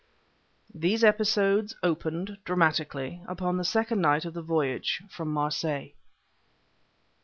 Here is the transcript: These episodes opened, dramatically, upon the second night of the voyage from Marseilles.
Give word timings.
These 0.73 1.03
episodes 1.03 1.75
opened, 1.83 2.39
dramatically, 2.43 3.21
upon 3.27 3.57
the 3.57 3.63
second 3.63 4.01
night 4.01 4.25
of 4.25 4.33
the 4.33 4.41
voyage 4.41 5.03
from 5.11 5.27
Marseilles. 5.31 5.91